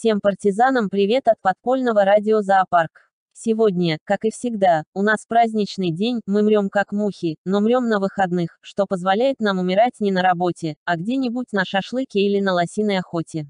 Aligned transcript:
Всем 0.00 0.20
партизанам 0.22 0.88
привет 0.88 1.28
от 1.28 1.38
подпольного 1.42 2.06
радио 2.06 2.40
«Зоопарк». 2.40 3.10
Сегодня, 3.34 3.98
как 4.04 4.24
и 4.24 4.30
всегда, 4.30 4.84
у 4.94 5.02
нас 5.02 5.26
праздничный 5.28 5.90
день, 5.90 6.22
мы 6.24 6.42
мрем 6.42 6.70
как 6.70 6.92
мухи, 6.92 7.36
но 7.44 7.60
мрем 7.60 7.86
на 7.86 8.00
выходных, 8.00 8.56
что 8.62 8.86
позволяет 8.86 9.40
нам 9.40 9.58
умирать 9.58 10.00
не 10.00 10.10
на 10.10 10.22
работе, 10.22 10.76
а 10.86 10.96
где-нибудь 10.96 11.52
на 11.52 11.66
шашлыке 11.66 12.20
или 12.20 12.40
на 12.40 12.54
лосиной 12.54 12.96
охоте. 12.96 13.44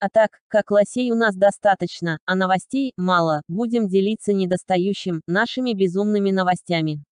А 0.00 0.08
так, 0.08 0.30
как 0.48 0.72
лосей 0.72 1.12
у 1.12 1.14
нас 1.14 1.36
достаточно, 1.36 2.18
а 2.24 2.34
новостей 2.34 2.92
мало, 2.96 3.42
будем 3.46 3.86
делиться 3.86 4.32
недостающим, 4.32 5.20
нашими 5.28 5.72
безумными 5.72 6.32
новостями. 6.32 7.04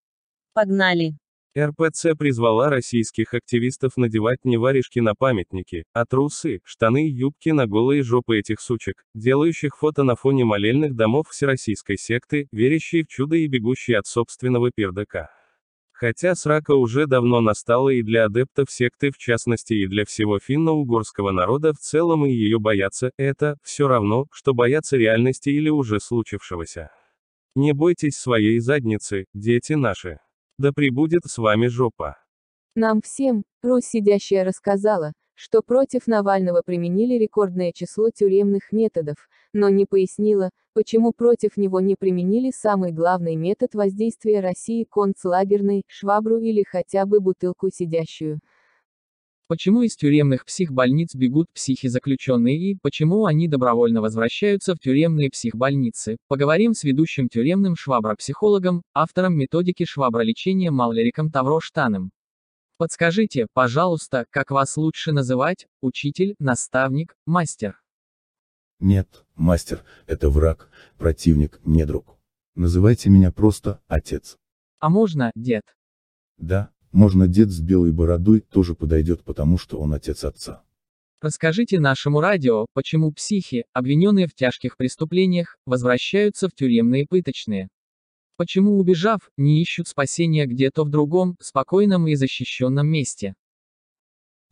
Погнали! 0.53 1.15
РПЦ 1.57 2.17
призвала 2.19 2.69
российских 2.69 3.33
активистов 3.33 3.97
надевать 3.97 4.45
не 4.45 4.57
варежки 4.57 4.99
на 4.99 5.15
памятники, 5.15 5.85
а 5.93 6.05
трусы, 6.05 6.61
штаны 6.65 7.07
и 7.07 7.13
юбки 7.13 7.51
на 7.51 7.69
голые 7.69 8.03
жопы 8.03 8.39
этих 8.39 8.61
сучек, 8.61 9.05
делающих 9.15 9.77
фото 9.77 10.03
на 10.03 10.17
фоне 10.17 10.45
молельных 10.45 10.97
домов 10.97 11.29
всероссийской 11.31 11.97
секты, 11.97 12.49
верящей 12.51 13.05
в 13.05 13.07
чудо 13.07 13.37
и 13.37 13.47
бегущей 13.47 13.97
от 13.97 14.07
собственного 14.09 14.73
пердака. 14.75 15.31
Хотя 15.93 16.35
срака 16.35 16.75
уже 16.75 17.07
давно 17.07 17.41
настала 17.41 17.91
и 17.91 18.03
для 18.03 18.25
адептов 18.25 18.69
секты 18.69 19.13
в 19.13 19.17
частности 19.17 19.75
и 19.75 19.87
для 19.87 20.05
всего 20.05 20.41
финно-угорского 20.41 21.31
народа 21.31 21.73
в 21.73 21.79
целом 21.79 22.27
и 22.27 22.33
ее 22.33 22.59
боятся, 22.59 23.13
это, 23.17 23.59
все 23.63 23.87
равно, 23.87 24.27
что 24.33 24.55
боятся 24.55 24.97
реальности 24.97 25.51
или 25.51 25.69
уже 25.69 26.01
случившегося. 26.01 26.91
Не 27.55 27.73
бойтесь 27.73 28.17
своей 28.17 28.59
задницы, 28.59 29.27
дети 29.35 29.75
наши. 29.75 30.19
Да 30.59 30.73
пребудет 30.73 31.23
с 31.27 31.39
вами 31.39 31.67
жопа. 31.67 32.17
Нам 32.77 33.03
всем, 33.03 33.45
Русь 33.63 33.87
сидящая 33.87 34.45
рассказала, 34.45 35.13
что 35.35 35.63
против 35.63 36.07
Навального 36.07 36.63
применили 36.65 37.15
рекордное 37.15 37.73
число 37.73 38.11
тюремных 38.11 38.71
методов, 38.71 39.17
но 39.53 39.69
не 39.69 39.85
пояснила, 39.85 40.51
почему 40.73 41.13
против 41.13 41.57
него 41.57 41.81
не 41.81 41.97
применили 41.97 42.53
самый 42.53 42.93
главный 42.93 43.35
метод 43.35 43.75
воздействия 43.75 44.41
России 44.41 44.87
концлагерный, 44.89 45.83
швабру 45.89 46.39
или 46.39 46.63
хотя 46.63 47.05
бы 47.05 47.21
бутылку 47.21 47.71
сидящую. 47.71 48.39
Почему 49.47 49.83
из 49.83 49.95
тюремных 49.95 50.47
психбольниц 50.47 51.15
бегут 51.15 51.49
психи-заключенные 51.53 52.57
и 52.57 52.79
почему 52.81 53.27
они 53.27 53.47
добровольно 53.47 54.01
возвращаются 54.01 54.75
в 54.75 54.79
тюремные 54.79 55.29
психбольницы? 55.29 56.17
Поговорим 56.29 56.73
с 56.73 56.83
ведущим 56.83 57.29
тюремным 57.29 57.77
швабропсихологом, 57.77 58.83
автором 58.95 59.37
методики 59.37 59.85
швабролечения 59.85 60.71
Маллериком 60.71 61.31
Тавроштаном. 61.31 62.11
Подскажите, 62.79 63.47
пожалуйста, 63.53 64.25
как 64.31 64.51
вас 64.51 64.79
лучше 64.79 65.13
называть? 65.13 65.67
Учитель, 65.83 66.35
наставник, 66.39 67.15
мастер? 67.27 67.81
Нет, 68.81 69.25
мастер, 69.35 69.85
это 70.07 70.31
враг, 70.31 70.71
противник, 70.97 71.61
не 71.65 71.85
друг. 71.85 72.19
Называйте 72.55 73.11
меня 73.11 73.31
просто 73.31 73.83
отец. 73.89 74.39
А 74.81 74.89
можно, 74.89 75.31
дед? 75.35 75.65
Да, 76.39 76.71
можно 76.95 77.27
дед 77.27 77.51
с 77.51 77.61
белой 77.61 77.93
бородой 77.93 78.41
тоже 78.41 78.75
подойдет, 78.75 79.25
потому 79.25 79.59
что 79.59 79.79
он 79.79 79.93
отец 79.93 80.25
отца. 80.25 80.63
Расскажите 81.21 81.81
нашему 81.81 82.21
радио, 82.21 82.67
почему 82.73 83.11
психи, 83.11 83.65
обвиненные 83.73 84.29
в 84.29 84.35
тяжких 84.35 84.77
преступлениях, 84.77 85.57
возвращаются 85.67 86.49
в 86.49 86.53
тюремные 86.53 87.07
пыточные. 87.07 87.69
Почему, 88.37 88.79
убежав, 88.79 89.31
не 89.37 89.61
ищут 89.61 89.89
спасения 89.89 90.47
где-то 90.47 90.85
в 90.85 90.91
другом, 90.91 91.37
спокойном 91.41 92.07
и 92.09 92.15
защищенном 92.15 92.87
месте. 92.87 93.35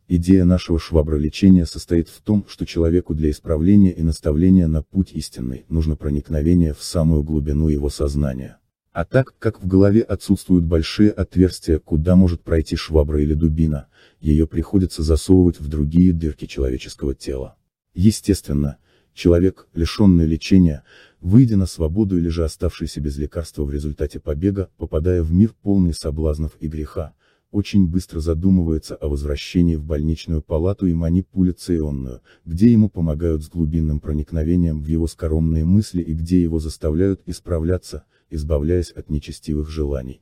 Идея 0.07 0.43
нашего 0.43 0.79
швабролечения 0.79 1.65
состоит 1.65 2.09
в 2.09 2.21
том, 2.21 2.45
что 2.49 2.65
человеку 2.65 3.13
для 3.13 3.29
исправления 3.31 3.93
и 3.93 4.01
наставления 4.01 4.67
на 4.67 4.83
путь 4.83 5.13
истинный 5.13 5.65
нужно 5.69 5.95
проникновение 5.95 6.73
в 6.73 6.83
самую 6.83 7.23
глубину 7.23 7.69
его 7.69 7.89
сознания. 7.89 8.57
А 8.93 9.05
так 9.05 9.33
как 9.39 9.59
в 9.59 9.67
голове 9.67 10.01
отсутствуют 10.01 10.65
большие 10.65 11.09
отверстия, 11.09 11.79
куда 11.79 12.15
может 12.15 12.43
пройти 12.43 12.75
швабра 12.75 13.19
или 13.21 13.33
дубина, 13.33 13.87
ее 14.21 14.45
приходится 14.45 15.01
засовывать 15.01 15.59
в 15.59 15.67
другие 15.67 16.13
дырки 16.13 16.45
человеческого 16.45 17.15
тела. 17.15 17.55
Естественно, 17.95 18.77
человек, 19.15 19.67
лишенный 19.73 20.27
лечения, 20.27 20.83
выйдя 21.21 21.57
на 21.57 21.65
свободу 21.65 22.19
или 22.19 22.29
же 22.29 22.43
оставшийся 22.43 23.01
без 23.01 23.17
лекарства 23.17 23.63
в 23.63 23.71
результате 23.71 24.19
побега, 24.19 24.69
попадая 24.77 25.23
в 25.23 25.33
мир 25.33 25.55
полный 25.63 25.95
соблазнов 25.95 26.51
и 26.59 26.67
греха, 26.67 27.15
очень 27.49 27.87
быстро 27.87 28.19
задумывается 28.19 28.95
о 28.95 29.07
возвращении 29.07 29.75
в 29.75 29.83
больничную 29.83 30.43
палату 30.43 30.85
и 30.85 30.93
манипуляционную, 30.93 32.21
где 32.45 32.71
ему 32.71 32.89
помогают 32.89 33.43
с 33.43 33.49
глубинным 33.49 33.99
проникновением 33.99 34.81
в 34.81 34.87
его 34.87 35.07
скоромные 35.07 35.65
мысли 35.65 36.03
и 36.03 36.13
где 36.13 36.41
его 36.41 36.59
заставляют 36.59 37.21
исправляться, 37.25 38.05
избавляясь 38.33 38.91
от 38.91 39.09
нечестивых 39.09 39.69
желаний. 39.69 40.21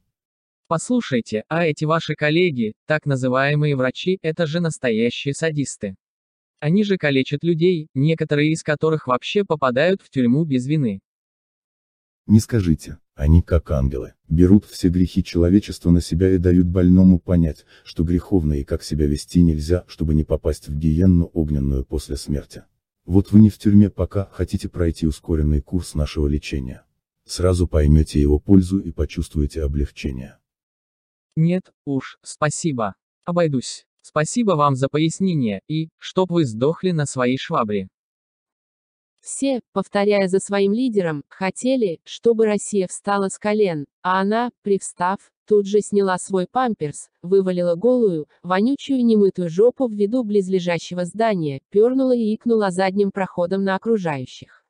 Послушайте, 0.68 1.44
а 1.50 1.66
эти 1.66 1.84
ваши 1.84 2.16
коллеги, 2.16 2.72
так 2.86 3.06
называемые 3.06 3.76
врачи, 3.76 4.20
это 4.22 4.46
же 4.46 4.62
настоящие 4.62 5.34
садисты. 5.34 5.96
Они 6.62 6.84
же 6.84 6.98
калечат 6.98 7.44
людей, 7.44 7.88
некоторые 7.94 8.52
из 8.52 8.64
которых 8.64 9.08
вообще 9.08 9.44
попадают 9.44 10.02
в 10.02 10.10
тюрьму 10.10 10.46
без 10.46 10.68
вины. 10.68 11.02
Не 12.28 12.40
скажите, 12.40 13.00
они 13.16 13.42
как 13.42 13.70
ангелы, 13.72 14.14
берут 14.30 14.64
все 14.64 14.88
грехи 14.88 15.24
человечества 15.24 15.90
на 15.90 16.00
себя 16.00 16.30
и 16.32 16.38
дают 16.38 16.68
больному 16.68 17.20
понять, 17.20 17.66
что 17.84 18.04
греховно 18.04 18.54
и 18.54 18.64
как 18.64 18.82
себя 18.82 19.08
вести 19.08 19.42
нельзя, 19.42 19.84
чтобы 19.88 20.14
не 20.14 20.24
попасть 20.24 20.70
в 20.70 20.78
гиенну 20.78 21.30
огненную 21.34 21.84
после 21.84 22.16
смерти. 22.16 22.64
Вот 23.06 23.32
вы 23.32 23.42
не 23.42 23.50
в 23.50 23.58
тюрьме 23.58 23.90
пока 23.90 24.30
хотите 24.32 24.70
пройти 24.70 25.06
ускоренный 25.06 25.62
курс 25.62 25.96
нашего 25.96 26.28
лечения 26.28 26.86
сразу 27.26 27.68
поймете 27.68 28.20
его 28.20 28.40
пользу 28.40 28.80
и 28.80 28.92
почувствуете 28.92 29.64
облегчение. 29.64 30.38
Нет, 31.36 31.72
уж, 31.86 32.18
спасибо. 32.22 32.96
Обойдусь. 33.26 33.86
Спасибо 34.02 34.54
вам 34.54 34.76
за 34.76 34.90
пояснение, 34.90 35.62
и, 35.68 35.90
чтоб 35.98 36.32
вы 36.32 36.46
сдохли 36.46 36.92
на 36.92 37.06
своей 37.06 37.38
швабре. 37.38 37.88
Все, 39.22 39.60
повторяя 39.72 40.28
за 40.28 40.40
своим 40.40 40.74
лидером, 40.74 41.24
хотели, 41.30 42.00
чтобы 42.04 42.48
Россия 42.48 42.88
встала 42.88 43.30
с 43.30 43.38
колен, 43.38 43.86
а 44.02 44.20
она, 44.20 44.50
привстав, 44.64 45.20
тут 45.46 45.68
же 45.68 45.82
сняла 45.82 46.18
свой 46.18 46.48
памперс, 46.52 47.10
вывалила 47.22 47.76
голую, 47.76 48.28
вонючую 48.42 49.06
немытую 49.06 49.50
жопу 49.50 49.88
в 49.88 49.94
виду 49.94 50.24
близлежащего 50.24 51.06
здания, 51.06 51.62
пернула 51.70 52.16
и 52.16 52.34
икнула 52.34 52.72
задним 52.72 53.12
проходом 53.12 53.64
на 53.64 53.76
окружающих. 53.76 54.61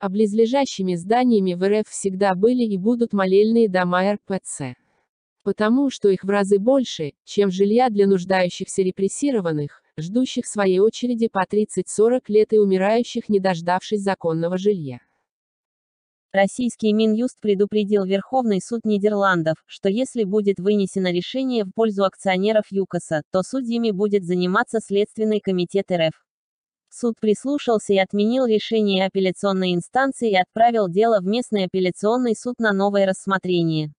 А 0.00 0.08
близлежащими 0.08 0.94
зданиями 0.94 1.52
в 1.52 1.62
РФ 1.62 1.86
всегда 1.86 2.34
были 2.34 2.64
и 2.64 2.78
будут 2.78 3.12
молельные 3.12 3.68
дома 3.68 4.14
РПЦ. 4.14 4.74
Потому 5.42 5.90
что 5.90 6.08
их 6.08 6.24
в 6.24 6.30
разы 6.30 6.58
больше, 6.58 7.12
чем 7.24 7.50
жилья 7.50 7.90
для 7.90 8.06
нуждающихся 8.06 8.80
репрессированных, 8.80 9.82
ждущих 9.98 10.46
своей 10.46 10.78
очереди 10.78 11.28
по 11.28 11.44
30-40 11.44 12.20
лет 12.28 12.54
и 12.54 12.58
умирающих 12.58 13.28
не 13.28 13.40
дождавшись 13.40 14.00
законного 14.00 14.56
жилья. 14.56 15.00
Российский 16.32 16.94
Минюст 16.94 17.38
предупредил 17.38 18.04
Верховный 18.04 18.62
суд 18.62 18.84
Нидерландов, 18.84 19.56
что 19.66 19.90
если 19.90 20.24
будет 20.24 20.60
вынесено 20.60 21.12
решение 21.12 21.64
в 21.64 21.72
пользу 21.72 22.04
акционеров 22.04 22.64
ЮКОСа, 22.70 23.22
то 23.30 23.42
судьями 23.42 23.90
будет 23.90 24.24
заниматься 24.24 24.78
Следственный 24.80 25.40
комитет 25.40 25.90
РФ. 25.92 26.14
Суд 26.90 27.14
прислушался 27.20 27.92
и 27.92 27.98
отменил 27.98 28.46
решение 28.46 29.06
апелляционной 29.06 29.74
инстанции 29.74 30.32
и 30.32 30.36
отправил 30.36 30.88
дело 30.88 31.20
в 31.20 31.24
местный 31.24 31.64
апелляционный 31.64 32.34
суд 32.34 32.56
на 32.58 32.72
новое 32.72 33.06
рассмотрение. 33.06 33.92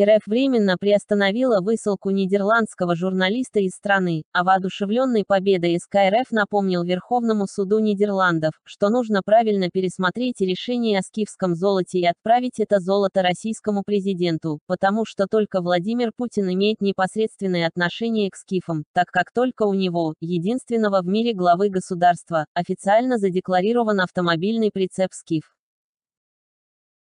РФ 0.00 0.22
временно 0.26 0.76
приостановила 0.78 1.60
высылку 1.60 2.10
нидерландского 2.10 2.94
журналиста 2.94 3.58
из 3.58 3.72
страны, 3.72 4.22
а 4.32 4.44
воодушевленный 4.44 5.24
победой 5.26 5.76
СК 5.76 5.96
РФ 6.08 6.30
напомнил 6.30 6.84
Верховному 6.84 7.48
суду 7.48 7.80
Нидерландов, 7.80 8.52
что 8.64 8.90
нужно 8.90 9.22
правильно 9.24 9.70
пересмотреть 9.72 10.40
решение 10.40 11.00
о 11.00 11.02
скифском 11.02 11.56
золоте 11.56 11.98
и 11.98 12.06
отправить 12.06 12.60
это 12.60 12.78
золото 12.78 13.22
российскому 13.22 13.82
президенту, 13.84 14.60
потому 14.68 15.04
что 15.04 15.26
только 15.28 15.60
Владимир 15.60 16.12
Путин 16.16 16.48
имеет 16.52 16.80
непосредственное 16.80 17.66
отношение 17.66 18.30
к 18.30 18.36
скифам, 18.36 18.84
так 18.94 19.06
как 19.06 19.32
только 19.34 19.64
у 19.64 19.74
него, 19.74 20.14
единственного 20.20 21.02
в 21.02 21.06
мире 21.06 21.34
главы 21.34 21.70
государства, 21.70 22.46
официально 22.54 23.18
задекларирован 23.18 24.00
автомобильный 24.00 24.70
прицеп 24.72 25.12
скиф. 25.12 25.57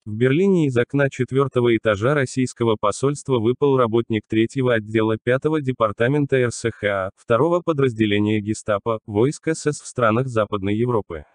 В 0.09 0.15
Берлине 0.15 0.69
из 0.69 0.77
окна 0.79 1.11
четвертого 1.11 1.77
этажа 1.77 2.15
российского 2.15 2.77
посольства 2.81 3.39
выпал 3.39 3.77
работник 3.77 4.23
третьего 4.27 4.73
отдела 4.73 5.19
пятого 5.23 5.61
департамента 5.61 6.47
РСХА, 6.47 7.11
второго 7.15 7.61
подразделения 7.61 8.41
гестапо, 8.41 9.01
войск 9.05 9.51
СС 9.53 9.83
в 9.83 9.87
странах 9.87 10.29
Западной 10.29 10.75
Европы. 10.77 11.27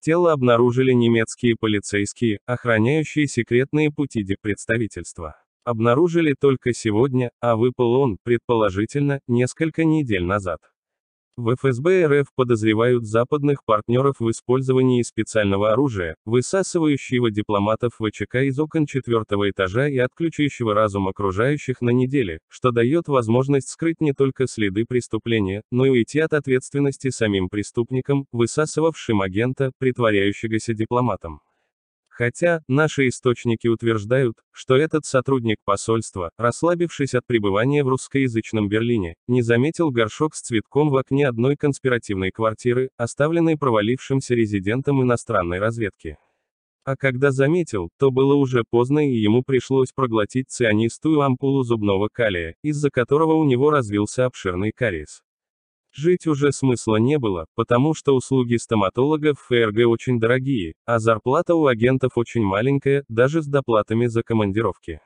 Тело 0.00 0.32
обнаружили 0.32 0.92
немецкие 0.92 1.56
полицейские, 1.60 2.38
охраняющие 2.46 3.26
секретные 3.26 3.90
пути 3.90 4.22
депредставительства. 4.22 5.36
Обнаружили 5.64 6.34
только 6.40 6.72
сегодня, 6.72 7.28
а 7.42 7.54
выпал 7.54 7.96
он, 7.96 8.16
предположительно, 8.22 9.20
несколько 9.28 9.84
недель 9.84 10.24
назад. 10.24 10.60
В 11.36 11.54
ФСБ 11.54 12.06
РФ 12.06 12.28
подозревают 12.34 13.04
западных 13.04 13.62
партнеров 13.66 14.20
в 14.20 14.30
использовании 14.30 15.02
специального 15.02 15.70
оружия, 15.70 16.16
высасывающего 16.24 17.30
дипломатов 17.30 17.92
ВЧК 17.98 18.36
из 18.44 18.58
окон 18.58 18.86
четвертого 18.86 19.50
этажа 19.50 19.86
и 19.86 19.98
отключающего 19.98 20.72
разум 20.72 21.08
окружающих 21.08 21.82
на 21.82 21.90
неделе, 21.90 22.38
что 22.48 22.70
дает 22.70 23.08
возможность 23.08 23.68
скрыть 23.68 24.00
не 24.00 24.14
только 24.14 24.46
следы 24.46 24.86
преступления, 24.88 25.60
но 25.70 25.84
и 25.84 25.90
уйти 25.90 26.20
от 26.20 26.32
ответственности 26.32 27.10
самим 27.10 27.50
преступникам, 27.50 28.24
высасывавшим 28.32 29.20
агента, 29.20 29.72
притворяющегося 29.78 30.72
дипломатом. 30.72 31.40
Хотя, 32.18 32.62
наши 32.66 33.08
источники 33.08 33.68
утверждают, 33.68 34.36
что 34.50 34.74
этот 34.74 35.04
сотрудник 35.04 35.58
посольства, 35.66 36.30
расслабившись 36.38 37.12
от 37.12 37.26
пребывания 37.26 37.84
в 37.84 37.88
русскоязычном 37.88 38.70
Берлине, 38.70 39.16
не 39.28 39.42
заметил 39.42 39.90
горшок 39.90 40.34
с 40.34 40.40
цветком 40.40 40.88
в 40.88 40.96
окне 40.96 41.28
одной 41.28 41.56
конспиративной 41.56 42.30
квартиры, 42.30 42.88
оставленной 42.96 43.58
провалившимся 43.58 44.34
резидентом 44.34 45.02
иностранной 45.02 45.58
разведки. 45.58 46.16
А 46.84 46.96
когда 46.96 47.32
заметил, 47.32 47.90
то 47.98 48.10
было 48.10 48.32
уже 48.32 48.64
поздно 48.64 49.06
и 49.06 49.14
ему 49.14 49.42
пришлось 49.42 49.92
проглотить 49.92 50.48
цианистую 50.48 51.20
ампулу 51.20 51.64
зубного 51.64 52.08
калия, 52.10 52.54
из-за 52.62 52.88
которого 52.88 53.34
у 53.34 53.44
него 53.44 53.68
развился 53.70 54.24
обширный 54.24 54.72
кариес. 54.74 55.20
Жить 55.98 56.26
уже 56.26 56.52
смысла 56.52 56.96
не 56.96 57.18
было, 57.18 57.46
потому 57.54 57.94
что 57.94 58.14
услуги 58.14 58.56
стоматологов 58.56 59.40
ФРГ 59.40 59.86
очень 59.88 60.20
дорогие, 60.20 60.74
а 60.84 60.98
зарплата 60.98 61.54
у 61.54 61.64
агентов 61.64 62.18
очень 62.18 62.42
маленькая, 62.42 63.04
даже 63.08 63.40
с 63.40 63.46
доплатами 63.46 64.04
за 64.04 64.22
командировки. 64.22 65.00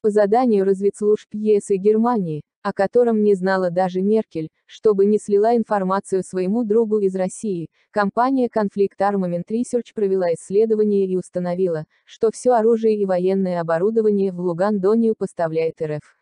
По 0.00 0.08
заданию 0.08 0.64
разведслужб 0.64 1.28
ЕС 1.34 1.68
и 1.68 1.76
Германии, 1.76 2.40
о 2.62 2.72
котором 2.72 3.22
не 3.22 3.34
знала 3.34 3.70
даже 3.70 4.00
Меркель, 4.00 4.48
чтобы 4.64 5.04
не 5.04 5.18
слила 5.18 5.54
информацию 5.54 6.22
своему 6.22 6.64
другу 6.64 7.00
из 7.00 7.14
России, 7.14 7.68
компания 7.90 8.48
Conflict 8.48 8.98
Armament 8.98 9.44
Research 9.50 9.92
провела 9.94 10.32
исследование 10.32 11.06
и 11.06 11.18
установила, 11.18 11.84
что 12.06 12.30
все 12.32 12.52
оружие 12.52 12.96
и 12.96 13.04
военное 13.04 13.60
оборудование 13.60 14.32
в 14.32 14.40
Луган-Донию 14.40 15.14
поставляет 15.18 15.82
РФ. 15.82 16.17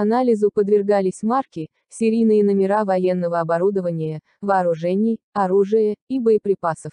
Анализу 0.00 0.52
подвергались 0.54 1.24
марки, 1.24 1.70
серийные 1.88 2.44
номера 2.44 2.84
военного 2.84 3.40
оборудования, 3.40 4.20
вооружений, 4.40 5.18
оружия 5.32 5.96
и 6.06 6.20
боеприпасов. 6.20 6.92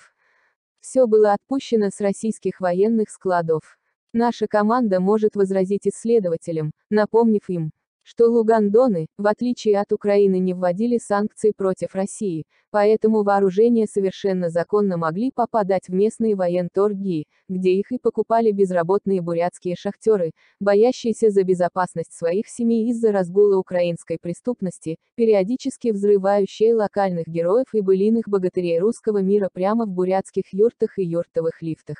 Все 0.79 1.05
было 1.05 1.33
отпущено 1.33 1.91
с 1.91 2.01
российских 2.01 2.59
военных 2.59 3.11
складов. 3.11 3.77
Наша 4.11 4.47
команда 4.47 4.99
может 4.99 5.35
возразить 5.35 5.87
исследователям, 5.87 6.71
напомнив 6.89 7.47
им, 7.47 7.73
что 8.05 8.27
Лугандоны, 8.27 9.07
в 9.17 9.25
отличие 9.25 9.79
от 9.79 9.91
Украины 9.91 10.37
не 10.37 10.53
вводили 10.53 10.99
санкции 10.99 11.51
против 11.57 11.95
России, 11.95 12.45
поэтому 12.69 13.23
вооружения 13.23 13.87
совершенно 13.87 14.49
законно 14.49 14.95
могли 14.95 15.31
попадать 15.33 15.87
в 15.87 15.93
местные 15.93 16.35
военторги, 16.35 17.25
где 17.49 17.71
их 17.71 17.91
и 17.91 17.97
покупали 17.97 18.51
безработные 18.51 19.21
бурятские 19.21 19.75
шахтеры, 19.75 20.31
боящиеся 20.59 21.31
за 21.31 21.43
безопасность 21.43 22.13
своих 22.13 22.47
семей 22.47 22.91
из-за 22.91 23.11
разгула 23.11 23.57
украинской 23.57 24.19
преступности, 24.21 24.97
периодически 25.15 25.89
взрывающие 25.89 26.75
локальных 26.75 27.25
героев 27.25 27.65
и 27.73 27.81
былиных 27.81 28.27
богатырей 28.27 28.77
русского 28.77 29.17
мира 29.23 29.49
прямо 29.51 29.85
в 29.85 29.89
бурятских 29.89 30.43
юртах 30.51 30.99
и 30.99 31.03
юртовых 31.03 31.63
лифтах. 31.63 31.97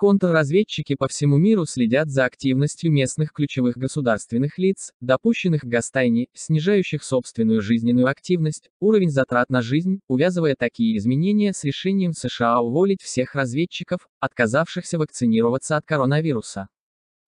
Контрразведчики 0.00 0.94
по 0.94 1.08
всему 1.08 1.36
миру 1.36 1.66
следят 1.66 2.08
за 2.08 2.24
активностью 2.24 2.90
местных 2.90 3.34
ключевых 3.34 3.76
государственных 3.76 4.56
лиц, 4.56 4.94
допущенных 5.02 5.60
к 5.60 5.66
гастайне, 5.66 6.28
снижающих 6.32 7.04
собственную 7.04 7.60
жизненную 7.60 8.06
активность, 8.06 8.70
уровень 8.80 9.10
затрат 9.10 9.50
на 9.50 9.60
жизнь, 9.60 10.00
увязывая 10.08 10.56
такие 10.58 10.96
изменения 10.96 11.52
с 11.52 11.64
решением 11.64 12.14
США 12.14 12.60
уволить 12.62 13.02
всех 13.02 13.34
разведчиков, 13.34 14.08
отказавшихся 14.20 14.98
вакцинироваться 14.98 15.76
от 15.76 15.84
коронавируса. 15.84 16.68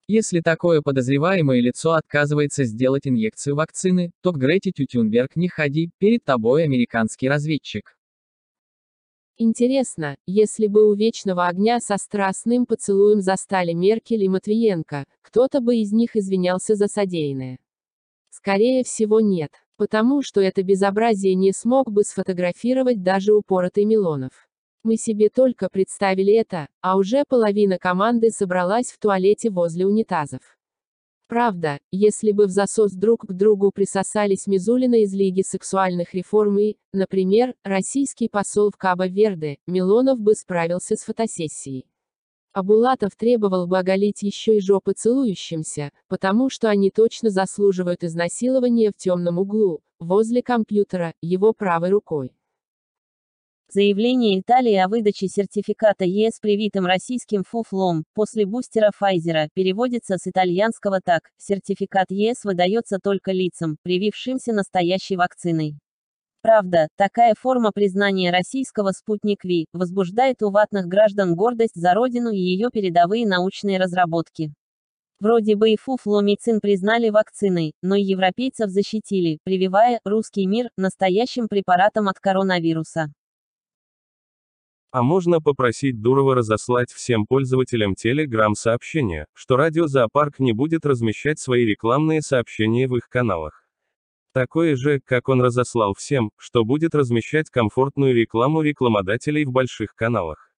Если 0.08 0.40
такое 0.40 0.80
подозреваемое 0.80 1.60
лицо 1.60 1.92
отказывается 1.92 2.64
сделать 2.64 3.06
инъекцию 3.06 3.54
вакцины, 3.54 4.12
то 4.22 4.32
к 4.32 4.38
Грете 4.38 4.72
Тютюнберг 4.72 5.36
не 5.36 5.48
ходи, 5.48 5.90
перед 5.98 6.24
тобой 6.24 6.64
американский 6.64 7.28
разведчик. 7.28 7.94
Интересно, 9.44 10.14
если 10.24 10.68
бы 10.68 10.88
у 10.88 10.94
Вечного 10.94 11.48
Огня 11.48 11.80
со 11.80 11.96
страстным 11.96 12.64
поцелуем 12.64 13.20
застали 13.20 13.72
Меркель 13.72 14.22
и 14.22 14.28
Матвиенко, 14.28 15.04
кто-то 15.20 15.60
бы 15.60 15.78
из 15.78 15.90
них 15.90 16.14
извинялся 16.14 16.76
за 16.76 16.86
содеянное. 16.86 17.58
Скорее 18.30 18.84
всего 18.84 19.18
нет, 19.18 19.50
потому 19.76 20.22
что 20.22 20.40
это 20.40 20.62
безобразие 20.62 21.34
не 21.34 21.50
смог 21.50 21.90
бы 21.90 22.04
сфотографировать 22.04 23.02
даже 23.02 23.34
упоротый 23.34 23.84
Милонов. 23.84 24.30
Мы 24.84 24.94
себе 24.96 25.28
только 25.28 25.68
представили 25.68 26.32
это, 26.34 26.68
а 26.80 26.96
уже 26.96 27.24
половина 27.28 27.78
команды 27.78 28.30
собралась 28.30 28.92
в 28.92 28.98
туалете 29.00 29.50
возле 29.50 29.86
унитазов. 29.86 30.56
Правда, 31.32 31.78
если 31.90 32.32
бы 32.32 32.44
в 32.44 32.50
засос 32.50 32.92
друг 32.92 33.24
к 33.26 33.32
другу 33.32 33.70
присосались 33.70 34.46
Мизулина 34.46 34.96
из 34.96 35.14
Лиги 35.14 35.40
сексуальных 35.40 36.12
реформ 36.12 36.58
и, 36.58 36.76
например, 36.92 37.54
российский 37.64 38.28
посол 38.28 38.70
в 38.70 38.76
Кабо-Верде, 38.76 39.56
Милонов 39.66 40.20
бы 40.20 40.34
справился 40.34 40.94
с 40.94 41.04
фотосессией. 41.04 41.86
А 42.52 42.62
Булатов 42.62 43.16
требовал 43.16 43.66
бы 43.66 43.78
оголить 43.78 44.20
еще 44.20 44.58
и 44.58 44.60
жопы 44.60 44.92
целующимся, 44.92 45.90
потому 46.06 46.50
что 46.50 46.68
они 46.68 46.90
точно 46.90 47.30
заслуживают 47.30 48.04
изнасилования 48.04 48.90
в 48.90 49.00
темном 49.02 49.38
углу, 49.38 49.80
возле 50.00 50.42
компьютера, 50.42 51.14
его 51.22 51.54
правой 51.54 51.88
рукой. 51.88 52.32
Заявление 53.74 54.38
Италии 54.38 54.74
о 54.74 54.86
выдаче 54.86 55.28
сертификата 55.28 56.04
ЕС 56.04 56.40
привитым 56.42 56.84
российским 56.84 57.42
фуфлом, 57.42 58.04
после 58.12 58.44
бустера 58.44 58.90
Pfizer, 58.90 59.48
переводится 59.54 60.18
с 60.18 60.26
итальянского 60.26 61.00
так, 61.02 61.30
сертификат 61.38 62.10
ЕС 62.10 62.44
выдается 62.44 62.98
только 63.02 63.32
лицам, 63.32 63.78
привившимся 63.82 64.52
настоящей 64.52 65.16
вакциной. 65.16 65.78
Правда, 66.42 66.88
такая 66.98 67.32
форма 67.34 67.70
признания 67.72 68.30
российского 68.30 68.90
«Спутник 68.90 69.42
Ви» 69.42 69.64
возбуждает 69.72 70.42
у 70.42 70.50
ватных 70.50 70.84
граждан 70.84 71.34
гордость 71.34 71.80
за 71.80 71.94
родину 71.94 72.30
и 72.30 72.36
ее 72.36 72.68
передовые 72.70 73.26
научные 73.26 73.78
разработки. 73.78 74.52
Вроде 75.18 75.56
бы 75.56 75.70
и 75.70 75.78
фуфломицин 75.78 76.60
признали 76.60 77.08
вакциной, 77.08 77.72
но 77.80 77.94
и 77.94 78.02
европейцев 78.02 78.68
защитили, 78.68 79.38
прививая 79.44 79.98
«русский 80.04 80.46
мир» 80.46 80.68
настоящим 80.76 81.48
препаратом 81.48 82.08
от 82.08 82.18
коронавируса. 82.18 83.10
А 84.92 85.02
можно 85.02 85.40
попросить 85.40 86.02
Дурова 86.02 86.34
разослать 86.34 86.92
всем 86.92 87.24
пользователям 87.26 87.94
Telegram 87.94 88.52
сообщение, 88.52 89.24
что 89.32 89.56
радиозоопарк 89.56 90.38
не 90.38 90.52
будет 90.52 90.84
размещать 90.84 91.38
свои 91.38 91.64
рекламные 91.64 92.20
сообщения 92.20 92.86
в 92.86 92.96
их 92.96 93.08
каналах. 93.08 93.66
Такое 94.34 94.76
же, 94.76 95.00
как 95.00 95.30
он 95.30 95.40
разослал 95.40 95.94
всем, 95.94 96.30
что 96.36 96.64
будет 96.64 96.94
размещать 96.94 97.48
комфортную 97.48 98.14
рекламу 98.14 98.60
рекламодателей 98.60 99.46
в 99.46 99.50
больших 99.50 99.94
каналах. 99.94 100.52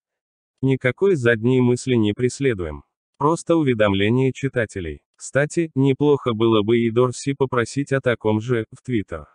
Никакой 0.62 1.14
задней 1.14 1.60
мысли 1.60 1.94
не 1.94 2.12
преследуем. 2.12 2.82
Просто 3.18 3.54
уведомление 3.54 4.32
читателей. 4.32 5.02
Кстати, 5.14 5.70
неплохо 5.76 6.32
было 6.34 6.62
бы 6.62 6.78
и 6.78 6.90
Дорси 6.90 7.34
попросить 7.34 7.92
о 7.92 8.00
таком 8.00 8.40
же, 8.40 8.64
в 8.72 8.82
Твиттер. 8.82 9.26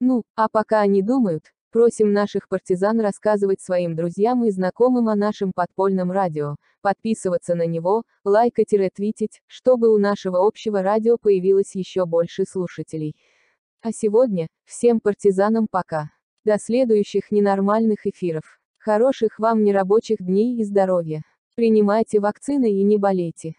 Ну, 0.00 0.22
а 0.34 0.48
пока 0.48 0.80
они 0.80 1.02
думают, 1.02 1.52
Просим 1.72 2.12
наших 2.12 2.48
партизан 2.48 3.00
рассказывать 3.00 3.62
своим 3.62 3.96
друзьям 3.96 4.44
и 4.44 4.50
знакомым 4.50 5.08
о 5.08 5.16
нашем 5.16 5.52
подпольном 5.54 6.12
радио, 6.12 6.56
подписываться 6.82 7.54
на 7.54 7.64
него, 7.64 8.02
лайкать-твитить, 8.24 9.40
чтобы 9.46 9.88
у 9.88 9.96
нашего 9.96 10.46
общего 10.46 10.82
радио 10.82 11.16
появилось 11.16 11.74
еще 11.74 12.04
больше 12.04 12.44
слушателей. 12.44 13.16
А 13.80 13.90
сегодня, 13.90 14.48
всем 14.66 15.00
партизанам 15.00 15.66
пока. 15.70 16.10
До 16.44 16.58
следующих 16.58 17.30
ненормальных 17.30 18.06
эфиров. 18.06 18.60
Хороших 18.76 19.38
вам 19.38 19.64
нерабочих 19.64 20.18
дней 20.20 20.60
и 20.60 20.64
здоровья. 20.64 21.22
Принимайте 21.54 22.20
вакцины 22.20 22.70
и 22.70 22.82
не 22.82 22.98
болейте. 22.98 23.54